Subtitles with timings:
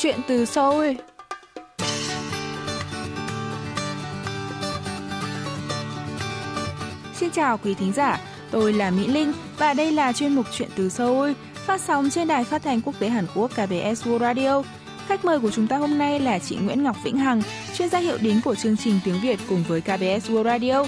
[0.00, 0.86] chuyện từ Seoul.
[7.14, 10.68] Xin chào quý thính giả, tôi là Mỹ Linh và đây là chuyên mục Chuyện
[10.76, 14.62] từ Seoul phát sóng trên đài phát thanh quốc tế Hàn Quốc KBS World Radio.
[15.06, 17.42] Khách mời của chúng ta hôm nay là chị Nguyễn Ngọc Vĩnh Hằng,
[17.74, 20.84] chuyên gia hiệu đính của chương trình tiếng Việt cùng với KBS World Radio.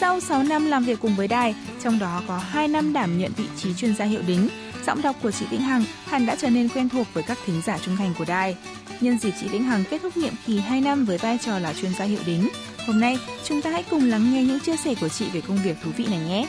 [0.00, 3.32] Sau 6 năm làm việc cùng với đài, trong đó có 2 năm đảm nhận
[3.36, 4.48] vị trí chuyên gia hiệu đính,
[4.86, 7.62] giọng đọc của chị Vĩnh Hằng hẳn đã trở nên quen thuộc với các thính
[7.66, 8.56] giả trung thành của đài.
[9.00, 11.72] Nhân dịp chị Vĩnh Hằng kết thúc nhiệm kỳ 2 năm với vai trò là
[11.72, 12.48] chuyên gia hiệu đính,
[12.86, 15.58] hôm nay chúng ta hãy cùng lắng nghe những chia sẻ của chị về công
[15.64, 16.46] việc thú vị này nhé.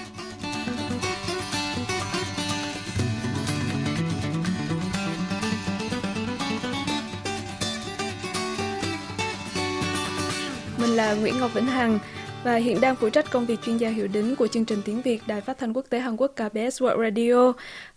[10.77, 11.99] Mình là Nguyễn Ngọc Vĩnh Hằng
[12.45, 15.01] và hiện đang phụ trách công việc chuyên gia hiệu đính của chương trình tiếng
[15.01, 17.53] Việt Đài Phát thanh Quốc tế Hàn Quốc KBS World Radio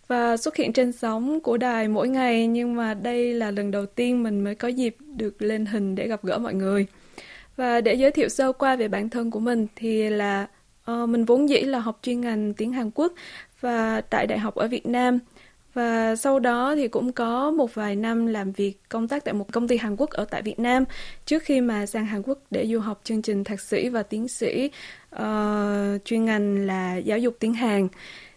[0.07, 3.85] và xuất hiện trên sóng của đài mỗi ngày nhưng mà đây là lần đầu
[3.85, 6.85] tiên mình mới có dịp được lên hình để gặp gỡ mọi người.
[7.55, 10.47] Và để giới thiệu sơ qua về bản thân của mình thì là
[10.91, 13.13] uh, mình vốn dĩ là học chuyên ngành tiếng Hàn Quốc
[13.61, 15.19] và tại đại học ở Việt Nam
[15.73, 19.51] và sau đó thì cũng có một vài năm làm việc công tác tại một
[19.51, 20.83] công ty Hàn Quốc ở tại Việt Nam.
[21.25, 24.27] Trước khi mà sang Hàn Quốc để du học chương trình thạc sĩ và tiến
[24.27, 24.69] sĩ
[25.15, 27.87] uh, chuyên ngành là giáo dục tiếng Hàn.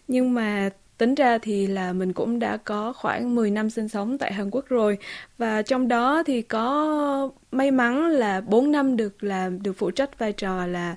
[0.07, 4.17] Nhưng mà tính ra thì là mình cũng đã có khoảng 10 năm sinh sống
[4.17, 4.97] tại Hàn Quốc rồi.
[5.37, 10.19] Và trong đó thì có may mắn là 4 năm được làm được phụ trách
[10.19, 10.95] vai trò là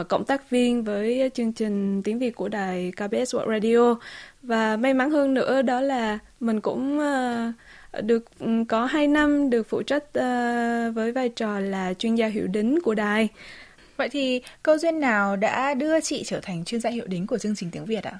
[0.00, 3.94] uh, cộng tác viên với chương trình tiếng Việt của đài KBS World Radio
[4.42, 9.50] và may mắn hơn nữa đó là mình cũng uh, được um, có 2 năm
[9.50, 13.28] được phụ trách uh, với vai trò là chuyên gia hiệu đính của đài.
[13.96, 17.38] Vậy thì câu duyên nào đã đưa chị trở thành chuyên gia hiệu đính của
[17.38, 18.18] chương trình tiếng Việt ạ?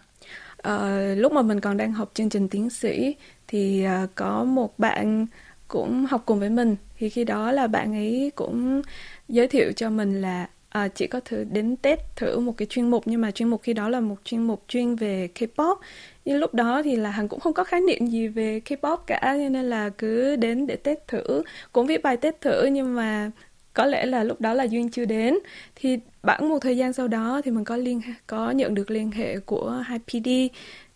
[0.69, 3.14] Uh, lúc mà mình còn đang học chương trình tiến sĩ
[3.48, 5.27] thì có một bạn
[5.69, 8.83] cũng học cùng với mình thì khi đó là bạn ấy cũng
[9.29, 12.90] giới thiệu cho mình là à, chị có thử đến test thử một cái chuyên
[12.90, 15.77] mục nhưng mà chuyên mục khi đó là một chuyên mục chuyên về K-pop.
[16.24, 19.36] Nhưng lúc đó thì là hằng cũng không có khái niệm gì về K-pop cả
[19.50, 21.42] nên là cứ đến để test thử.
[21.72, 23.30] Cũng viết bài test thử nhưng mà
[23.74, 25.38] có lẽ là lúc đó là duyên chưa đến.
[25.77, 29.11] Thì bẵng một thời gian sau đó thì mình có liên có nhận được liên
[29.11, 30.48] hệ của 2PD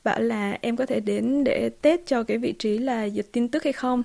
[0.05, 3.49] bảo là em có thể đến để test cho cái vị trí là dịch tin
[3.49, 4.03] tức hay không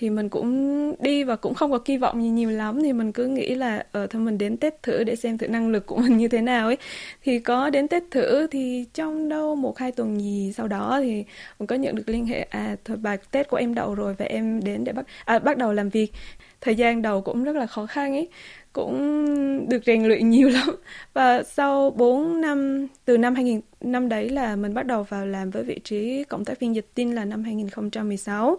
[0.00, 2.82] thì mình cũng đi và cũng không có kỳ vọng gì nhiều lắm.
[2.82, 5.68] Thì mình cứ nghĩ là ở thôi mình đến test thử để xem thử năng
[5.70, 6.76] lực của mình như thế nào ấy.
[7.22, 11.24] Thì có đến test thử thì trong đâu một hai tuần gì sau đó thì
[11.58, 14.24] mình có nhận được liên hệ à thôi bài test của em đậu rồi và
[14.24, 16.12] em đến để bắt à, bắt đầu làm việc.
[16.60, 18.28] Thời gian đầu cũng rất là khó khăn ấy.
[18.72, 20.70] Cũng được rèn luyện nhiều lắm.
[21.12, 25.50] Và sau 4 năm từ năm 2000 năm đấy là mình bắt đầu vào làm
[25.50, 28.56] với vị trí cộng tác viên dịch tin là năm 2016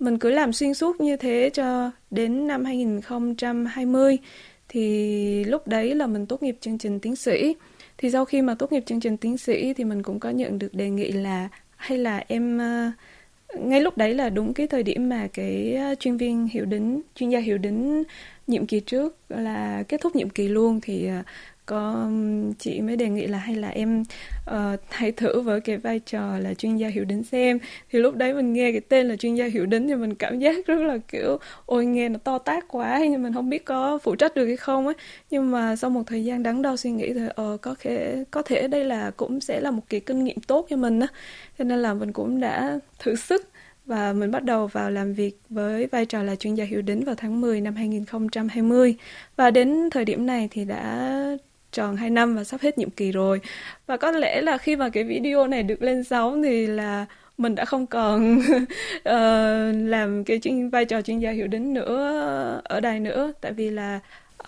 [0.00, 4.18] mình cứ làm xuyên suốt như thế cho đến năm 2020
[4.68, 7.54] thì lúc đấy là mình tốt nghiệp chương trình tiến sĩ.
[7.98, 10.58] Thì sau khi mà tốt nghiệp chương trình tiến sĩ thì mình cũng có nhận
[10.58, 12.90] được đề nghị là, hay là em ờ,
[13.58, 17.00] ngay lúc đấy là đúng cái thời điểm mà cái ờ, chuyên viên hiệu đính,
[17.14, 18.02] chuyên gia hiệu đính
[18.46, 21.22] nhiệm kỳ trước là kết thúc nhiệm kỳ luôn thì ờ,
[21.66, 22.10] có
[22.58, 24.02] chị mới đề nghị là hay là em
[24.50, 27.58] uh, hãy thử với cái vai trò là chuyên gia hiệu đính xem.
[27.90, 30.38] Thì lúc đấy mình nghe cái tên là chuyên gia hiệu đính thì mình cảm
[30.38, 33.98] giác rất là kiểu ôi nghe nó to tác quá nhưng mình không biết có
[34.02, 34.94] phụ trách được hay không ấy.
[35.30, 38.42] Nhưng mà sau một thời gian đắn đo suy nghĩ thì ờ có thể có
[38.42, 41.06] thể đây là cũng sẽ là một cái kinh nghiệm tốt cho mình á.
[41.58, 43.48] Cho nên là mình cũng đã thử sức
[43.86, 47.04] và mình bắt đầu vào làm việc với vai trò là chuyên gia hiệu đính
[47.04, 48.94] vào tháng 10 năm 2020
[49.36, 51.36] và đến thời điểm này thì đã
[51.74, 53.40] tròn 2 năm và sắp hết nhiệm kỳ rồi.
[53.86, 57.06] Và có lẽ là khi mà cái video này được lên sóng thì là
[57.38, 59.04] mình đã không còn uh,
[59.88, 63.70] làm cái chuyên vai trò chuyên gia hiệu đính nữa ở đài nữa tại vì
[63.70, 64.00] là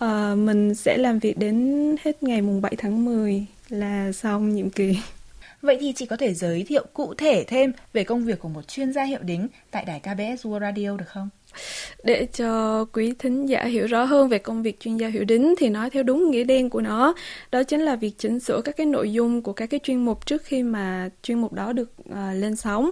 [0.03, 4.69] uh, mình sẽ làm việc đến hết ngày mùng 7 tháng 10 là xong nhiệm
[4.69, 4.97] kỳ.
[5.61, 8.67] Vậy thì chị có thể giới thiệu cụ thể thêm về công việc của một
[8.67, 11.29] chuyên gia hiệu đính tại đài KBS World Radio được không?
[12.03, 15.55] Để cho quý thính giả hiểu rõ hơn về công việc chuyên gia hiệu đính
[15.57, 17.13] thì nói theo đúng nghĩa đen của nó,
[17.51, 20.25] đó chính là việc chỉnh sửa các cái nội dung của các cái chuyên mục
[20.25, 22.89] trước khi mà chuyên mục đó được uh, lên sóng.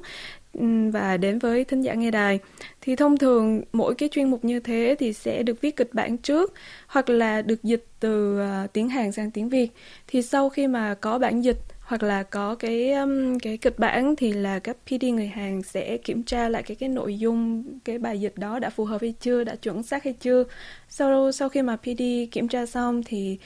[0.59, 2.39] Ừ, và đến với thính giả nghe đài.
[2.81, 6.17] Thì thông thường mỗi cái chuyên mục như thế thì sẽ được viết kịch bản
[6.17, 6.53] trước
[6.87, 9.67] hoặc là được dịch từ uh, tiếng Hàn sang tiếng Việt.
[10.07, 14.15] Thì sau khi mà có bản dịch hoặc là có cái um, cái kịch bản
[14.15, 17.97] thì là các PD người Hàn sẽ kiểm tra lại cái cái nội dung cái
[17.97, 20.43] bài dịch đó đã phù hợp hay chưa đã chuẩn xác hay chưa.
[20.89, 22.01] Sau sau khi mà PD
[22.31, 23.37] kiểm tra xong thì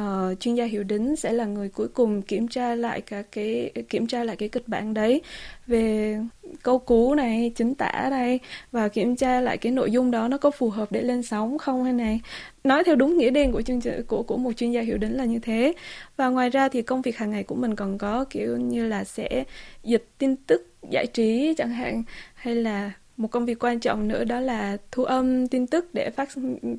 [0.00, 3.72] uh, chuyên gia hiểu đính sẽ là người cuối cùng kiểm tra lại cả cái
[3.88, 5.22] kiểm tra lại cái kịch bản đấy
[5.66, 6.18] về
[6.62, 8.40] câu cú này chính tả đây
[8.72, 11.58] và kiểm tra lại cái nội dung đó nó có phù hợp để lên sóng
[11.58, 12.20] không hay này.
[12.64, 15.16] Nói theo đúng nghĩa đen của chương trình của của một chuyên gia hiểu đính
[15.16, 15.72] là như thế.
[16.16, 19.04] Và ngoài ra thì công việc hàng ngày của mình còn có kiểu như là
[19.04, 19.44] sẽ
[19.82, 22.02] dịch tin tức giải trí chẳng hạn
[22.34, 26.10] hay là một công việc quan trọng nữa đó là thu âm tin tức để
[26.10, 26.28] phát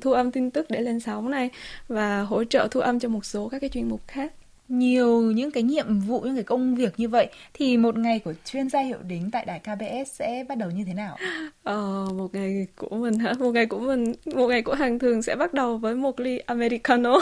[0.00, 1.50] thu âm tin tức để lên sóng này
[1.88, 4.32] và hỗ trợ thu âm cho một số các cái chuyên mục khác
[4.68, 8.32] nhiều những cái nhiệm vụ những cái công việc như vậy thì một ngày của
[8.44, 11.16] chuyên gia hiệu đính tại đài KBS sẽ bắt đầu như thế nào?
[11.62, 13.32] Ờ, một ngày của mình hả?
[13.38, 16.38] Một ngày của mình, một ngày của hàng thường sẽ bắt đầu với một ly
[16.38, 17.18] americano.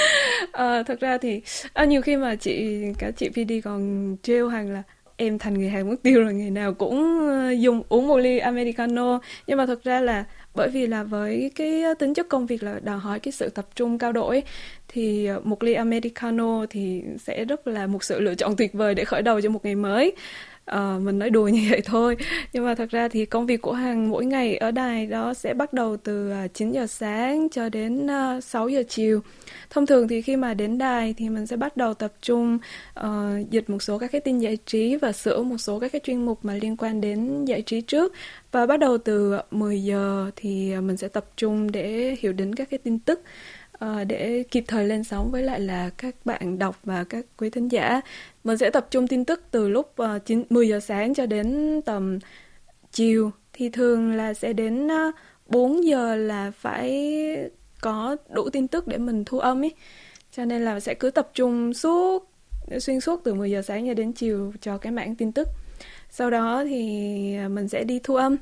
[0.52, 1.42] ờ, thật ra thì
[1.72, 4.82] à, nhiều khi mà chị cả chị PD còn trêu hàng là
[5.16, 8.38] em thành người Hàn mất tiêu rồi ngày nào cũng ờ, dùng uống một ly
[8.38, 9.20] americano.
[9.46, 10.24] Nhưng mà thật ra là
[10.54, 13.48] bởi vì là với cái ờ, tính chất công việc là đòi hỏi cái sự
[13.48, 14.42] tập trung cao độ ấy,
[14.88, 18.94] thì ờ, một ly americano thì sẽ rất là một sự lựa chọn tuyệt vời
[18.94, 20.12] để khởi đầu cho một ngày mới
[20.70, 22.16] uh, mình nói đùa như vậy thôi.
[22.52, 25.54] Nhưng mà thật ra thì công việc của hàng mỗi ngày ở đài đó sẽ
[25.54, 29.20] bắt đầu từ ờ, 9 giờ sáng cho đến ờ, 6 giờ chiều.
[29.70, 32.58] Thông thường thì khi mà đến đài thì mình sẽ bắt đầu tập trung
[33.00, 33.04] uh,
[33.50, 36.24] dịch một số các cái tin giải trí và sửa một số các cái chuyên
[36.24, 38.12] mục mà liên quan đến giải trí trước.
[38.52, 42.70] Và bắt đầu từ 10 giờ thì mình sẽ tập trung để hiểu đến các
[42.70, 43.22] cái tin tức.
[43.78, 47.50] Ờ, để kịp thời lên sóng với lại là các bạn đọc và các quý
[47.50, 48.00] thính giả.
[48.44, 51.80] Mình sẽ tập trung tin tức từ lúc uh, 9, 10 giờ sáng cho đến
[51.84, 52.18] tầm
[52.92, 55.14] chiều thì thường là sẽ đến ờ, uh,
[55.48, 57.16] 4 giờ là phải
[57.80, 59.70] có đủ tin tức để mình thu âm ý.
[60.36, 62.30] Cho nên là sẽ cứ tập trung suốt
[62.78, 65.48] xuyên suốt từ 10 giờ sáng cho đến chiều cho cái mảng tin tức.
[66.10, 68.36] Sau đó thì ờ, mình sẽ đi thu âm.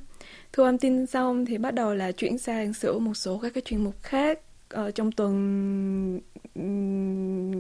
[0.53, 3.63] Thu âm tin xong thì bắt đầu là chuyển sang sửa một số các cái
[3.65, 4.39] chuyên mục khác
[4.81, 6.21] uh, trong tuần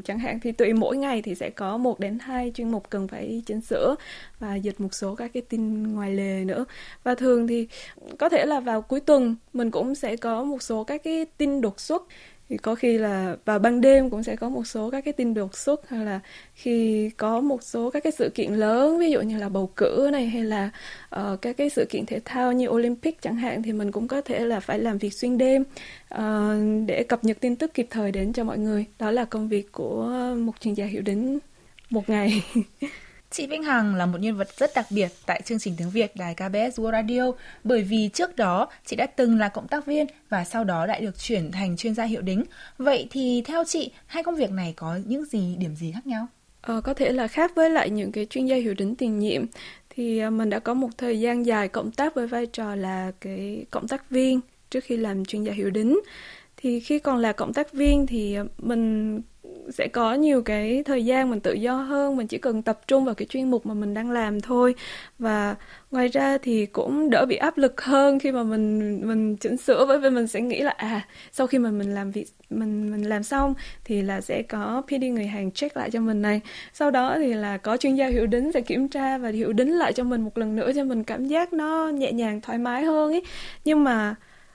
[0.04, 3.08] chẳng hạn thì tùy mỗi ngày thì sẽ có một đến hai chuyên mục cần
[3.08, 3.94] phải chỉnh sửa
[4.38, 6.64] và dịch một số các cái tin ngoài lề nữa.
[7.02, 7.68] Và thường thì
[8.18, 11.60] có thể là vào cuối tuần mình cũng sẽ có một số các cái tin
[11.60, 12.02] đột xuất
[12.48, 15.34] thì có khi là vào ban đêm cũng sẽ có một số các cái tin
[15.34, 16.20] đột xuất hay là
[16.54, 20.08] khi có một số các cái sự kiện lớn ví dụ như là bầu cử
[20.12, 20.70] này hay là
[21.16, 24.20] uh, các cái sự kiện thể thao như Olympic chẳng hạn thì mình cũng có
[24.20, 25.64] thể là phải làm việc xuyên đêm
[26.14, 28.84] uh, để cập nhật tin tức kịp thời đến cho mọi người.
[28.98, 30.04] Đó là công việc của
[30.38, 31.38] một chuyên gia hiệu đính
[31.90, 32.42] một ngày.
[33.36, 36.16] Chị Vĩnh Hằng là một nhân vật rất đặc biệt tại chương trình tiếng Việt
[36.16, 37.32] đài KBS World Radio
[37.64, 41.00] bởi vì trước đó chị đã từng là cộng tác viên và sau đó lại
[41.00, 42.44] được chuyển thành chuyên gia hiệu đính.
[42.78, 46.26] Vậy thì theo chị, hai công việc này có những gì điểm gì khác nhau?
[46.60, 49.44] Ờ, có thể là khác với lại những cái chuyên gia hiệu đính tiền nhiệm
[49.90, 53.12] thì à, mình đã có một thời gian dài cộng tác với vai trò là
[53.20, 54.40] cái cộng tác viên
[54.70, 56.00] trước khi làm chuyên gia hiệu đính
[56.56, 59.20] thì khi còn là cộng tác viên thì à, mình
[59.72, 63.04] sẽ có nhiều cái thời gian mình tự do hơn, mình chỉ cần tập trung
[63.04, 64.74] vào cái chuyên mục mà mình đang làm thôi.
[65.18, 65.54] Và
[65.90, 69.86] ngoài ra thì cũng đỡ bị áp lực hơn khi mà mình mình chỉnh sửa,
[69.86, 73.08] bởi vì mình sẽ nghĩ là à sau khi mà mình làm việc, mình mình
[73.08, 76.40] làm xong thì là sẽ có PD người hàng check lại cho mình này.
[76.72, 79.78] Sau đó thì là có chuyên gia hiệu đính sẽ kiểm tra và hiệu đính
[79.78, 82.84] lại cho mình một lần nữa cho mình cảm giác nó nhẹ nhàng, thoải mái
[82.84, 83.22] hơn ấy.
[83.64, 84.14] Nhưng mà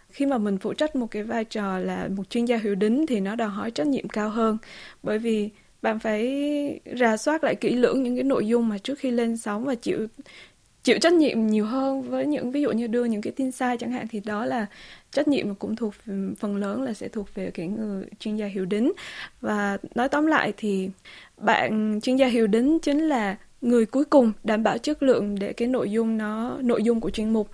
[0.10, 3.06] khi mà mình phụ trách một cái vai trò là một chuyên gia hiệu đính
[3.08, 4.58] thì nó đòi hỏi trách nhiệm cao hơn.
[5.04, 5.50] Bởi vì
[5.82, 9.38] bạn phải rà soát lại kỹ lưỡng những cái nội dung mà trước khi lên
[9.38, 10.08] sóng và chịu
[10.84, 13.78] chịu trách nhiệm nhiều hơn với những, ví dụ như đưa những cái tin sai
[13.78, 14.66] chẳng hạn, thì đó là
[15.12, 15.94] trách nhiệm cũng thuộc
[16.40, 18.92] phần lớn là sẽ thuộc về cái người chuyên gia hiệu đính.
[19.42, 20.90] Và nói tóm lại thì
[21.38, 25.54] bạn chuyên gia hiệu đính chính là người cuối cùng đảm bảo chất lượng để
[25.54, 27.50] cái nội dung nó, nội dung của chuyên mục.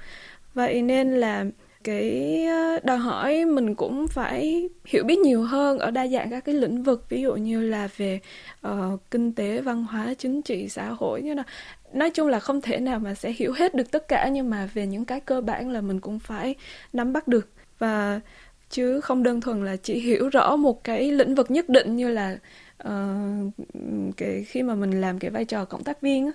[0.54, 1.46] Vậy nên là
[1.86, 6.46] cái ờ, đòi hỏi mình cũng phải hiểu biết nhiều hơn ở đa dạng các
[6.46, 8.20] cái lĩnh vực ví dụ như là về
[8.68, 11.44] uh, kinh tế văn hóa chính trị xã hội như là
[11.94, 14.70] nói chung là không thể nào mà sẽ hiểu hết được tất cả nhưng mà
[14.74, 16.56] về những cái cơ bản là mình cũng phải
[16.94, 17.50] nắm bắt được.
[17.80, 18.20] Và
[18.70, 22.10] chứ không đơn thuần là chỉ hiểu rõ một cái lĩnh vực nhất định như
[22.10, 22.38] là
[22.88, 23.54] uh,
[24.18, 26.32] cái khi mà mình làm cái vai trò cộng tác viên á.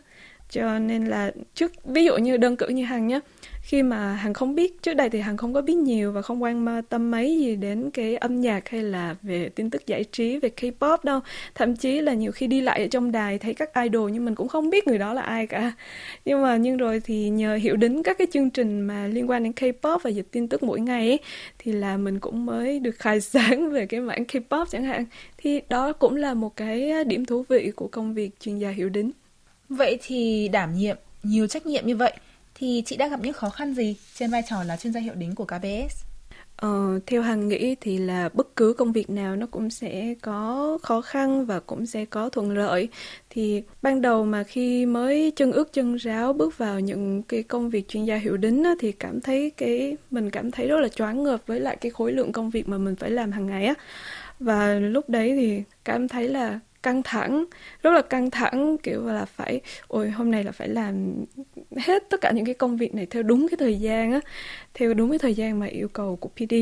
[0.51, 3.21] Cho nên là trước ví dụ như đơn cử như hằng nhé
[3.71, 6.43] khi mà hằng không biết trước đây thì hằng không có biết nhiều và không
[6.43, 10.39] quan tâm mấy gì đến cái âm nhạc hay là về tin tức giải trí
[10.39, 11.21] về K-pop đâu.
[11.55, 14.35] Thậm chí là nhiều khi đi lại ở trong đài thấy các idol nhưng mình
[14.35, 15.73] cũng không biết người đó là ai cả.
[16.25, 19.45] Nhưng mà nhưng rồi thì nhờ hiểu đến các cái chương trình mà liên quan
[19.45, 21.19] đến K-pop và dịch tin tức mỗi ngày ấy,
[21.59, 25.05] thì là mình cũng mới được khai sáng về cái mảng K-pop chẳng hạn.
[25.39, 28.89] Thì đó cũng là một cái điểm thú vị của công việc chuyên gia hiểu
[28.89, 29.11] đính.
[29.69, 32.13] Vậy thì đảm nhiệm nhiều trách nhiệm như vậy
[32.61, 35.15] thì chị đã gặp những khó khăn gì trên vai trò là chuyên gia hiệu
[35.15, 36.05] đính của KBS?
[36.57, 40.79] Ờ, theo Hằng nghĩ thì là bất cứ công việc nào nó cũng sẽ có
[40.83, 42.89] khó khăn và cũng sẽ có thuận lợi.
[43.31, 47.71] Thì ban đầu mà khi mới chân ướt chân ráo bước vào những cái công
[47.71, 50.89] việc chuyên gia hiệu đính á, thì cảm thấy cái mình cảm thấy rất là
[50.89, 53.67] choáng ngợp với lại cái khối lượng công việc mà mình phải làm hàng ngày
[53.67, 53.75] á.
[54.41, 57.45] Và lúc đấy thì cảm thấy là căng thẳng,
[57.83, 61.25] rất là căng thẳng, kiểu là phải, ôi, hôm nay là phải làm
[61.77, 64.21] hết tất cả những cái công việc này theo đúng cái thời gian á,
[64.75, 66.55] theo đúng cái thời gian mà yêu cầu của PD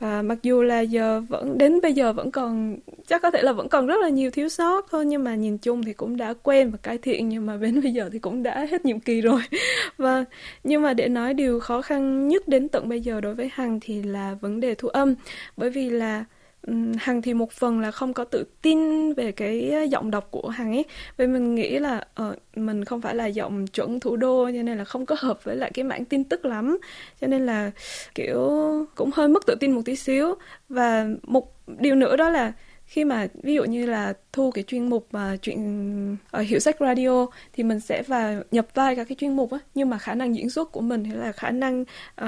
[0.00, 3.52] và mặc dù là giờ vẫn, đến bây giờ vẫn còn, chắc có thể là
[3.52, 6.34] vẫn còn rất là nhiều thiếu sót thôi, nhưng mà nhìn chung thì cũng đã
[6.42, 9.20] quen và cải thiện, nhưng mà đến bây giờ thì cũng đã hết nhiệm kỳ
[9.20, 9.40] rồi.
[9.98, 10.24] Và,
[10.64, 13.80] nhưng mà để nói điều khó khăn nhất đến tận bây giờ đối với hằng
[13.80, 15.14] thì là vấn đề thu âm.
[15.56, 16.24] Bởi vì là
[16.98, 20.72] Hằng thì một phần là không có tự tin về cái giọng đọc của Hằng
[20.72, 20.84] ấy.
[21.16, 24.78] Vì mình nghĩ là uh, mình không phải là giọng chuẩn thủ đô cho nên
[24.78, 26.78] là không có hợp với lại cái mảng tin tức lắm.
[27.20, 27.70] Cho nên là
[28.14, 28.50] kiểu
[28.94, 30.34] cũng hơi mất tự tin một tí xíu.
[30.68, 32.52] Và một điều nữa đó là
[32.86, 36.58] khi mà ví dụ như là thu cái chuyên mục mà chuyện ờ, ở hiệu
[36.58, 39.58] sách radio thì mình sẽ vào nhập vai các cái chuyên mục á.
[39.74, 41.84] Nhưng mà khả năng diễn xuất của mình hay là khả năng
[42.22, 42.26] uh,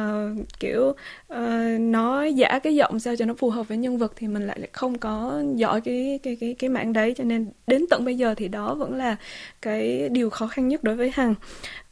[0.60, 0.92] kiểu
[1.28, 4.28] ờ, uh, nói giả cái giọng sao cho nó phù hợp với nhân vật thì
[4.28, 7.14] mình lại không có giỏi cái cái cái cái mạng đấy.
[7.16, 9.16] Cho nên đến tận bây giờ thì đó vẫn là
[9.62, 11.34] cái điều khó khăn nhất đối với hằng.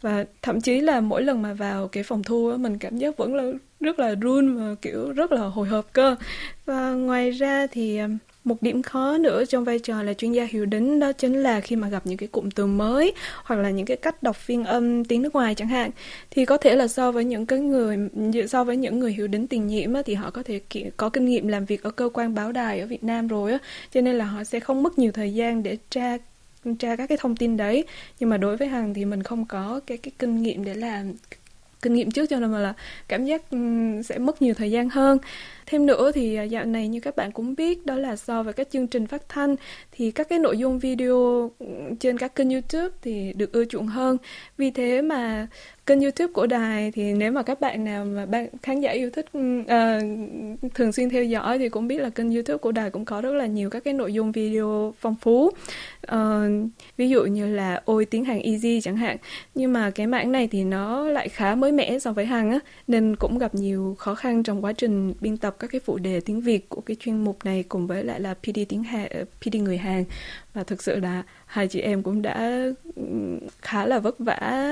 [0.01, 3.17] Và thậm chí là mỗi lần mà vào cái phòng thu á mình cảm giác
[3.17, 6.17] vẫn là rất là run và kiểu rất là hồi hộp cơ.
[6.65, 8.01] Và ngoài ra thì
[8.47, 11.61] một điểm khó nữa trong vai trò là chuyên gia hiệu đính đó chính là
[11.61, 13.13] khi mà gặp những cái cụm từ mới
[13.45, 15.91] hoặc là những cái cách đọc phiên âm tiếng nước ngoài chẳng hạn.
[16.31, 17.97] Thì có thể là so với những cái người
[18.49, 20.61] so với những người hiệu đính tiền nhiệm á, thì họ có thể
[20.97, 23.59] có kinh nghiệm làm việc ở cơ quan báo đài ở Việt Nam rồi á.
[23.95, 26.19] Cho nên là họ sẽ không mất nhiều thời gian để tra
[26.79, 27.85] tra các cái thông tin đấy.
[28.21, 31.13] Nhưng mà đối với hằng thì mình không có cái cái kinh nghiệm để làm
[31.83, 32.75] kinh nghiệm trước cho nên mà là
[33.09, 33.43] cảm giác
[34.05, 35.19] sẽ mất nhiều thời gian hơn
[35.67, 38.53] thêm nữa thì à, dạo này như các bạn cũng biết đó là so với
[38.53, 39.57] các chương trình phát thanh
[39.93, 41.67] thì các cái nội dung video ừ,
[42.01, 44.17] trên các kênh youtube thì được ưa chuộng hơn.
[44.57, 45.47] Vì thế mà
[45.87, 49.11] kênh youtube của đài thì nếu mà các bạn nào mà bạn khán giả yêu
[49.11, 53.05] thích uh, thường xuyên theo dõi thì cũng biết là kênh youtube của đài cũng
[53.05, 55.51] có rất là nhiều các cái nội dung video phong phú.
[56.13, 56.17] Uh,
[56.97, 59.17] ví dụ như là ôi tiếng hàng easy chẳng hạn.
[59.55, 62.59] Nhưng mà cái mảng này thì nó lại khá mới mẻ so với hàng á
[62.87, 66.21] nên cũng gặp nhiều khó khăn trong quá trình biên tập các cái phụ đề
[66.21, 69.25] tiếng Việt của cái chuyên mục này cùng với lại là PD tiếng Hàn, ờ,
[69.41, 70.05] PD người Hàn.
[70.55, 73.03] Và thực sự là hai chị em cũng đã ừ,
[73.63, 74.63] khá là vất vả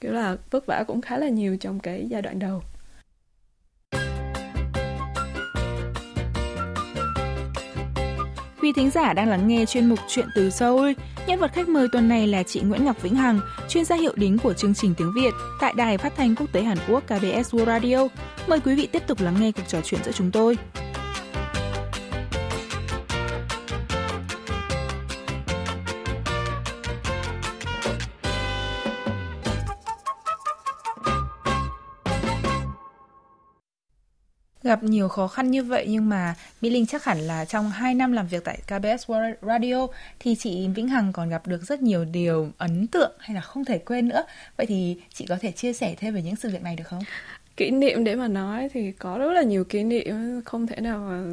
[0.00, 2.62] kiểu là vất vả cũng khá là nhiều trong cái giai đoạn đầu.
[8.62, 10.92] Quý thính giả đang lắng nghe chuyên mục Chuyện từ Seoul.
[11.26, 14.12] Nhân vật khách mời tuần này là chị Nguyễn Ngọc Vĩnh Hằng, chuyên gia hiệu
[14.16, 17.54] đính của chương trình tiếng Việt tại Đài Phát thanh Quốc tế Hàn Quốc KBS
[17.54, 18.08] World Radio.
[18.46, 20.56] Mời quý vị tiếp tục lắng nghe cuộc trò chuyện giữa chúng tôi.
[34.62, 37.94] Gặp nhiều khó khăn như vậy, nhưng mà Mỹ Linh chắc hẳn là trong 2
[37.94, 39.86] năm làm việc tại KBS World Radio
[40.18, 43.64] thì chị Vĩnh Hằng còn gặp được rất nhiều điều ấn tượng hay là không
[43.64, 44.24] thể quên nữa.
[44.56, 47.02] Vậy thì chị có thể chia sẻ thêm về những sự việc này được không?
[47.56, 50.98] Kỷ niệm để mà nói thì có rất là nhiều kỷ niệm, không thể nào
[50.98, 51.24] mà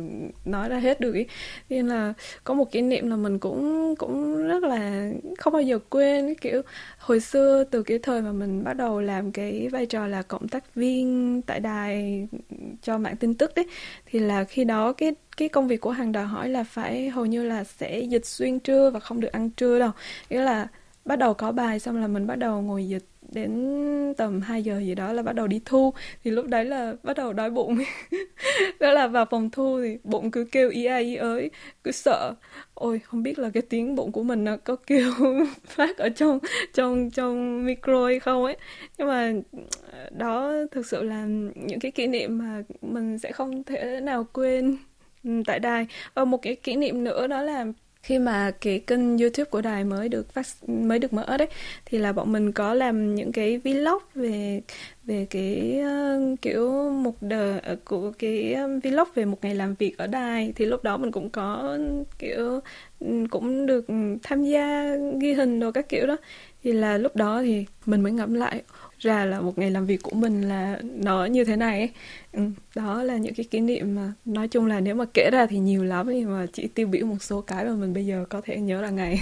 [0.46, 1.26] nói ra hết được ý
[1.70, 5.80] nên là có một kỷ niệm là mình cũng cũng rất là không bao giờ
[5.90, 6.62] quên, kiểu
[6.98, 10.48] hồi xưa từ cái thời mà mình bắt đầu làm cái vai trò là cộng
[10.48, 12.28] tác viên tại đài
[12.82, 13.66] cho mạng tin tức đấy.
[14.06, 17.26] thì là khi đó cái cái công việc của hàng đòi hỏi là phải hầu
[17.26, 19.92] như là sẽ dịch xuyên trưa và không được ăn trưa đâu
[20.30, 20.68] nghĩa là
[21.06, 24.80] bắt đầu có bài xong là mình bắt đầu ngồi dịch đến tầm 2 giờ
[24.80, 25.94] gì đó là bắt đầu đi thu.
[26.24, 27.78] Thì lúc đấy là bắt đầu đói bụng.
[28.80, 31.52] Đó là vào phòng thu thì bụng cứ kêu ý ai ý ới,
[31.84, 32.34] cứ sợ.
[32.74, 35.12] Ôi, không biết là cái tiếng bụng của mình nó có kêu
[35.68, 36.40] phát ở trong
[36.74, 38.58] trong trong micro hay không ấy.
[38.98, 39.34] Nhưng mà
[39.92, 44.28] ờ, đó thực sự là những cái kỷ niệm mà mình sẽ không thể nào
[44.34, 44.78] quên
[45.24, 45.88] ừ, tại đài.
[46.14, 47.66] Và một cái kỷ niệm nữa đó là
[48.10, 51.48] khi mà cái kênh YouTube của đài mới được phát mới được mở đấy
[51.86, 54.62] thì là bọn mình có làm những cái vlog về
[55.04, 59.76] về cái uh, kiểu một đời uh, của cái um, vlog về một ngày làm
[59.76, 60.54] việc ở đài.
[60.56, 61.78] Thì lúc đó mình cũng có
[62.20, 62.60] kiểu
[63.30, 63.86] cũng được
[64.24, 66.18] tham gia ghi hình đồ các kiểu đó.
[66.64, 68.62] Thì là lúc đó thì mình mới ngẫm lại
[69.00, 71.90] ra là một ngày làm việc của mình là nó như thế này ấy.
[72.34, 72.42] Ừ,
[72.76, 75.60] đó là những cái kỷ niệm mà nói chung là nếu mà kể ra thì
[75.60, 78.42] nhiều lắm nhưng mà chỉ tiêu biểu một số cái mà mình bây giờ có
[78.46, 79.22] thể nhớ là ngày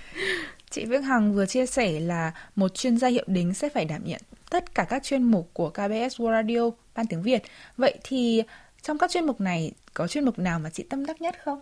[0.70, 4.02] chị Vĩnh Hằng vừa chia sẻ là một chuyên gia hiệu đính sẽ phải đảm
[4.04, 7.42] nhận tất cả các chuyên mục của KBS World Radio Ban tiếng Việt.
[7.76, 8.42] Vậy thì
[8.82, 11.60] trong các chuyên mục này có chuyên mục nào mà chị tâm đắc nhất không?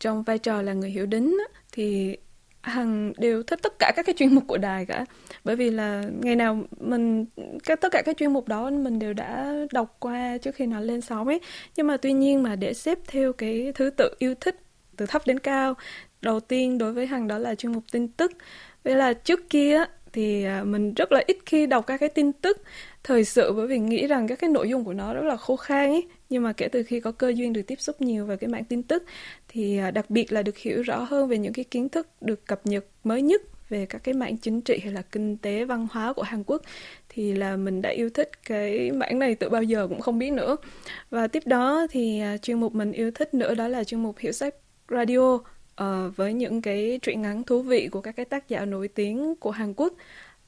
[0.00, 1.36] Trong vai trò là người hiểu đính
[1.72, 2.16] thì
[2.62, 5.04] Hằng đều thích tất cả các cái chuyên mục của đài cả.
[5.44, 7.26] Bởi vì là ngày nào mình
[7.64, 10.80] các tất cả các chuyên mục đó mình đều đã đọc qua trước khi nó
[10.80, 11.40] lên sóng ấy.
[11.76, 14.56] Nhưng mà tuy nhiên mà để xếp theo cái thứ tự yêu thích
[14.96, 15.74] từ thấp đến cao,
[16.22, 18.32] đầu tiên đối với hằng đó là chuyên mục tin tức.
[18.84, 22.32] Vậy là trước kia thì à, mình rất là ít khi đọc các cái tin
[22.32, 22.62] tức
[23.08, 25.56] thời sự bởi vì nghĩ rằng các cái nội dung của nó rất là khô
[25.56, 28.36] khan ấy nhưng mà kể từ khi có cơ duyên được tiếp xúc nhiều về
[28.36, 29.04] cái mạng tin tức
[29.48, 32.46] thì à, đặc biệt là được hiểu rõ hơn về những cái kiến thức được
[32.46, 35.88] cập nhật mới nhất về các cái mạng chính trị hay là kinh tế văn
[35.90, 36.62] hóa của Hàn Quốc
[37.08, 40.32] thì là mình đã yêu thích cái mảng này từ bao giờ cũng không biết
[40.32, 40.56] nữa.
[41.10, 44.18] Và tiếp đó thì à, chuyên mục mình yêu thích nữa đó là chuyên mục
[44.18, 44.54] hiểu sách
[44.88, 45.38] radio
[45.82, 49.34] uh, với những cái truyện ngắn thú vị của các cái tác giả nổi tiếng
[49.36, 49.92] của Hàn Quốc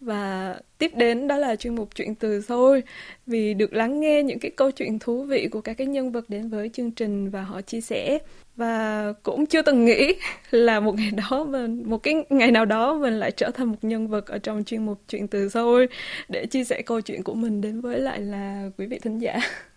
[0.00, 2.83] và tiếp đến đó là chuyên mục chuyện từ thôi.
[3.26, 6.25] Vì được lắng nghe những cái câu chuyện thú vị của các cái nhân vật
[6.28, 8.19] đến với chương trình và họ chia sẻ.
[8.57, 10.14] Và cũng chưa từng nghĩ
[10.50, 13.78] là một ngày đó mình một cái ngày nào đó mình lại trở thành một
[13.83, 15.88] nhân vật ở trong chuyên mục chuyện từ thôi
[16.28, 19.40] để chia sẻ câu chuyện của mình đến với lại là quý vị thính giả.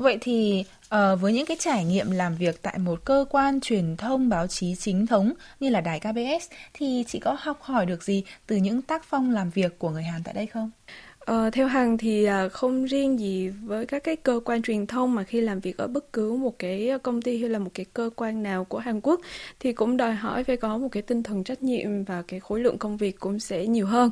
[0.00, 0.64] Vậy thì
[0.94, 4.46] uh, với những cái trải nghiệm làm việc tại một cơ quan truyền thông báo
[4.46, 8.56] chí chính thống như là đài KBS thì chị có học hỏi được gì từ
[8.56, 10.70] những tác phong làm việc của người Hàn tại đây không?
[11.18, 15.14] Ờ, theo Hằng thì à, không riêng gì với các cái cơ quan truyền thông
[15.14, 17.86] mà khi làm việc ở bất cứ một cái công ty hay là một cái
[17.94, 19.20] cơ quan nào của Hàn Quốc
[19.60, 22.60] thì cũng đòi hỏi phải có một cái tinh thần trách nhiệm và cái khối
[22.60, 24.10] lượng công việc cũng sẽ nhiều hơn.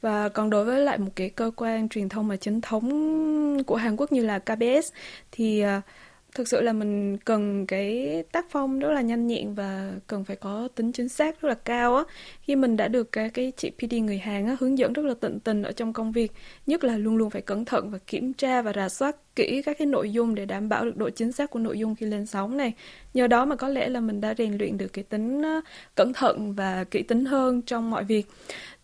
[0.00, 3.76] Và còn đối với lại một cái cơ quan truyền thông mà chính thống của
[3.76, 4.92] Hàn Quốc như là KBS
[5.32, 5.82] thì à,
[6.34, 10.36] thực sự là mình cần cái tác phong rất là nhanh nhẹn và cần phải
[10.36, 12.04] có tính chính xác rất là cao á.
[12.42, 15.14] Khi mình đã được cái cái chị PD người Hàn á hướng dẫn rất là
[15.20, 16.32] tận tình ở trong công việc,
[16.66, 19.78] nhất là luôn luôn phải cẩn thận và kiểm tra và rà soát kỹ các
[19.78, 22.26] cái nội dung để đảm bảo được độ chính xác của nội dung khi lên
[22.26, 22.72] sóng này.
[23.14, 25.42] Nhờ đó mà có lẽ là mình đã rèn luyện được cái tính
[25.94, 28.26] cẩn thận và kỹ tính hơn trong mọi việc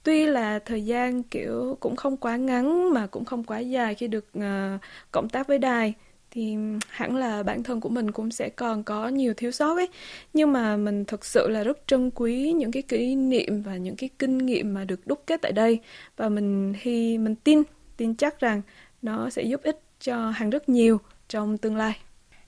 [0.05, 4.09] tuy là thời gian kiểu cũng không quá ngắn mà cũng không quá dài khi
[4.09, 4.81] được uh,
[5.13, 5.95] cộng tác với đài
[6.35, 6.57] thì
[6.89, 9.89] hẳn là bản thân của mình cũng sẽ còn có nhiều thiếu sót ấy.
[10.33, 13.97] Nhưng mà mình thực sự là rất trân quý những cái kỷ niệm và những
[13.97, 15.81] cái kinh nghiệm mà được đúc kết tại đây.
[16.17, 17.63] Và mình hy mình tin
[17.97, 18.63] tin chắc rằng
[19.03, 21.99] nó sẽ giúp ích cho hàng rất nhiều trong tương lai.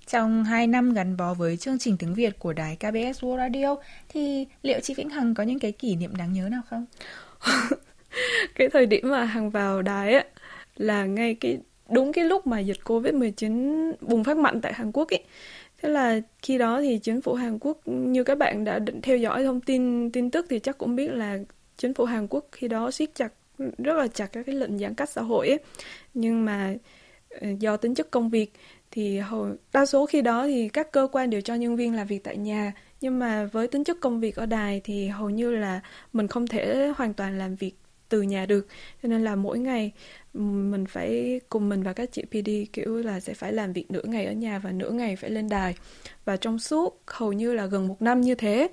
[0.07, 3.77] Trong 2 năm gắn bó với chương trình tiếng Việt của đài KBS World Radio
[4.09, 6.87] thì liệu chị Vĩnh Hằng có những cái kỷ niệm đáng nhớ nào không?
[8.55, 10.25] cái thời điểm mà hàng vào đài á,
[10.77, 11.59] là ngay cái,
[11.91, 15.25] đúng cái lúc mà dịch Covid-19 bùng phát mạnh tại Hàn Quốc ấy.
[15.83, 19.17] Thế là khi đó thì chính phủ Hàn Quốc, như các bạn đã định theo
[19.17, 21.39] dõi thông tin tin tức thì chắc cũng biết là
[21.77, 24.95] chính phủ Hàn Quốc khi đó siết chặt, rất là chặt các cái lệnh giãn
[24.95, 25.59] cách xã hội ấy.
[26.15, 26.75] Nhưng mà
[27.41, 28.53] ờ, do tính chất công việc
[28.91, 32.07] thì hầu đa số khi đó thì các cơ quan đều cho nhân viên làm
[32.07, 32.73] việc tại nhà
[33.07, 35.81] nhưng mà với tính chất công việc ở đài thì hầu như là
[36.12, 37.73] mình không thể hoàn toàn làm việc
[38.09, 38.66] từ nhà được.
[39.03, 39.92] Cho nên là mỗi ngày
[40.35, 44.03] mình phải cùng mình và các chị PD kiểu là, sẽ phải làm việc nửa
[44.05, 45.75] ngày ở nhà và nửa ngày phải lên đài.
[46.25, 48.69] Và trong suốt hầu như là gần một năm như thế.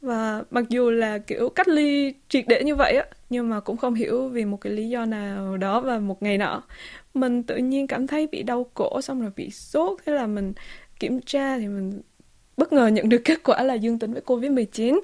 [0.00, 3.76] Và mặc dù là, kiểu, cách ly triệt để như vậy á, nhưng mà cũng
[3.76, 6.62] không hiểu vì một cái lý do nào đó và một ngày nọ.
[7.14, 10.52] Mình tự nhiên cảm thấy bị đau cổ, xong rồi bị sốt, thế là mình
[11.00, 12.02] kiểm tra thì mình
[12.56, 15.00] bất ngờ nhận được kết quả là dương tính với Covid-19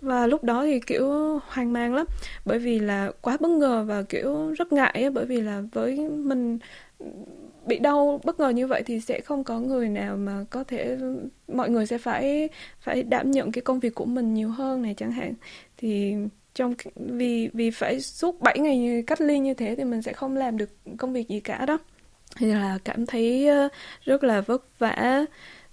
[0.00, 1.08] và lúc đó thì kiểu
[1.46, 2.06] hoang mang lắm.
[2.44, 6.08] Bởi vì là quá bất ngờ và kiểu rất ngại ấy, bởi vì là với
[6.08, 6.58] mình
[7.66, 10.98] bị đau bất ngờ như vậy thì sẽ không có người nào mà có thể
[11.48, 12.48] mọi người sẽ phải
[12.80, 15.34] phải đảm nhận cái công việc của mình nhiều hơn này chẳng hạn.
[15.76, 16.14] Thì
[16.54, 20.36] trong vì vì phải suốt 7 ngày cách ly như thế thì mình sẽ không
[20.36, 21.78] làm được công việc gì cả đó.
[22.36, 23.68] Thì là cảm thấy ờ,
[24.04, 25.24] rất là vất vả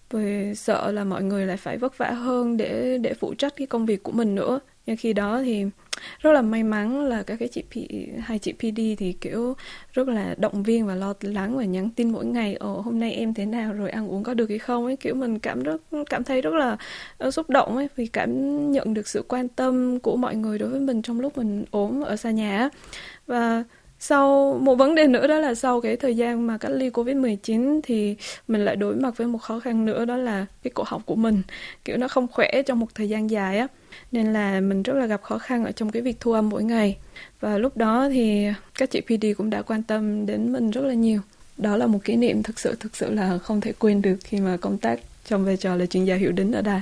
[0.10, 3.68] vì sợ là mọi người lại phải vất vả hơn để để phụ trách cái
[3.68, 4.60] công việc của mình nữa.
[4.86, 5.66] Nhưng khi đó thì
[6.20, 7.74] rất là may mắn là các cái chị P,
[8.22, 9.56] hai chị PD thì kiểu
[9.94, 13.14] rất là động viên và lo lắng và nhắn tin mỗi ngày ồ hôm nay
[13.14, 14.86] em thế nào rồi ăn uống có được hay không?
[14.86, 14.96] ấy.
[14.96, 16.78] Kiểu mình cảm rất cảm thấy rất là
[17.28, 18.32] uh, xúc động ấy vì cảm
[18.72, 22.02] nhận được sự quan tâm của mọi người đối với mình trong lúc mình ốm
[22.02, 22.70] ở xa nhà
[23.28, 23.64] và
[24.00, 27.80] sau một vấn đề nữa đó là sau cái thời gian mà cách ly Covid-19
[27.84, 28.16] thì
[28.48, 31.16] mình lại đối mặt với một khó khăn nữa đó là cái cổ họng của
[31.16, 31.42] mình.
[31.86, 33.68] Kiểu, nó không khỏe trong một thời gian dài á.
[34.12, 36.64] Nên là mình rất là gặp khó khăn ở trong cái việc thu âm mỗi
[36.64, 36.98] ngày.
[37.40, 40.94] Và lúc đó thì các chị PD cũng đã quan tâm đến mình rất là
[40.94, 41.22] nhiều.
[41.58, 44.40] Đó là một kỷ niệm thực sự thực sự là không thể quên được khi
[44.40, 46.82] mà công tác trong vai trò là chuyên gia hiệu đính ở đài.